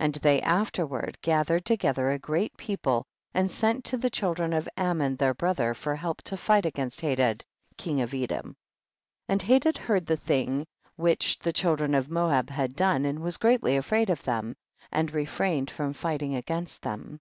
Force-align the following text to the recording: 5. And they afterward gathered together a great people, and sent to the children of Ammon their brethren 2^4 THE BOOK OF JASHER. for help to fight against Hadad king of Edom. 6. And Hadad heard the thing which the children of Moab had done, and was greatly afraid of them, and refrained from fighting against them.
5. 0.00 0.04
And 0.06 0.14
they 0.16 0.42
afterward 0.42 1.16
gathered 1.22 1.64
together 1.64 2.10
a 2.10 2.18
great 2.18 2.56
people, 2.56 3.04
and 3.32 3.48
sent 3.48 3.84
to 3.84 3.96
the 3.96 4.10
children 4.10 4.52
of 4.52 4.68
Ammon 4.76 5.14
their 5.14 5.32
brethren 5.32 5.74
2^4 5.74 5.74
THE 5.74 5.74
BOOK 5.74 5.76
OF 5.76 5.76
JASHER. 5.76 5.82
for 5.82 5.94
help 5.94 6.22
to 6.22 6.36
fight 6.36 6.66
against 6.66 7.00
Hadad 7.02 7.44
king 7.76 8.00
of 8.00 8.12
Edom. 8.12 8.48
6. 8.48 8.54
And 9.28 9.42
Hadad 9.42 9.78
heard 9.78 10.06
the 10.06 10.16
thing 10.16 10.66
which 10.96 11.38
the 11.38 11.52
children 11.52 11.94
of 11.94 12.10
Moab 12.10 12.50
had 12.50 12.74
done, 12.74 13.04
and 13.04 13.20
was 13.20 13.36
greatly 13.36 13.76
afraid 13.76 14.10
of 14.10 14.24
them, 14.24 14.56
and 14.90 15.12
refrained 15.12 15.70
from 15.70 15.92
fighting 15.92 16.34
against 16.34 16.82
them. 16.82 17.20